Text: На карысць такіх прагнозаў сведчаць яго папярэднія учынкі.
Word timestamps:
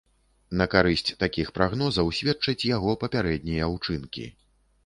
На 0.59 0.65
карысць 0.73 1.13
такіх 1.23 1.51
прагнозаў 1.59 2.09
сведчаць 2.21 2.67
яго 2.75 2.97
папярэднія 3.05 3.69
учынкі. 3.75 4.27